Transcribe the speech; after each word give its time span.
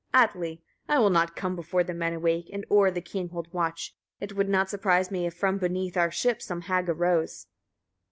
Atli. 0.15 0.63
23. 0.87 0.95
I 0.95 0.97
will 0.99 1.11
not 1.11 1.35
come 1.35 1.55
before 1.55 1.83
the 1.83 1.93
men 1.93 2.13
awake, 2.13 2.49
and 2.51 2.65
o'er 2.71 2.89
the 2.89 3.01
king 3.03 3.29
hold 3.29 3.53
watch. 3.53 3.95
It 4.19 4.35
would 4.35 4.49
not 4.49 4.67
surprise 4.67 5.11
me, 5.11 5.27
if 5.27 5.35
from 5.35 5.59
beneath 5.59 5.95
our 5.95 6.09
ship 6.09 6.41
some 6.41 6.61
hag 6.61 6.89
arose. 6.89 7.45